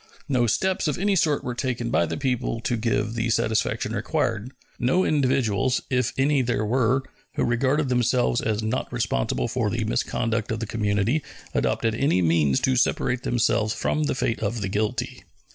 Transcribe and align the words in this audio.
No 0.27 0.47
steps 0.47 0.87
of 0.87 0.97
any 0.97 1.15
sort 1.15 1.43
were 1.43 1.53
taken 1.53 1.91
by 1.91 2.07
the 2.07 2.17
people 2.17 2.59
to 2.61 2.75
give 2.75 3.13
the 3.13 3.29
satisfaction 3.29 3.93
required. 3.93 4.51
No 4.79 5.05
individuals, 5.05 5.83
if 5.91 6.11
any 6.17 6.41
there 6.41 6.65
were, 6.65 7.03
who 7.35 7.43
regarded 7.43 7.87
themselves 7.89 8.41
as 8.41 8.63
not 8.63 8.91
responsible 8.91 9.47
for 9.47 9.69
the 9.69 9.83
misconduct 9.83 10.51
of 10.51 10.59
the 10.59 10.65
community 10.65 11.21
adopted 11.53 11.93
any 11.93 12.19
means 12.23 12.59
to 12.61 12.75
separate 12.77 13.21
themselves 13.21 13.75
from 13.75 14.05
the 14.05 14.15
fate 14.15 14.39
of 14.39 14.61
the 14.61 14.69
guilty. 14.69 15.23